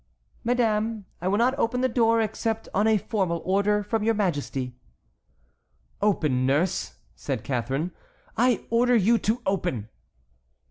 "Madame, 0.43 1.05
I 1.21 1.27
will 1.27 1.37
not 1.37 1.53
open 1.59 1.81
the 1.81 1.87
door 1.87 2.21
except 2.21 2.67
on 2.73 2.87
a 2.87 2.97
formal 2.97 3.39
order 3.45 3.83
from 3.83 4.01
your 4.01 4.15
majesty." 4.15 4.73
"Open, 6.01 6.43
nurse," 6.43 6.95
said 7.13 7.43
Catharine, 7.43 7.91
"I 8.35 8.65
order 8.71 8.95
you 8.95 9.19
to 9.19 9.43
open!" 9.45 9.89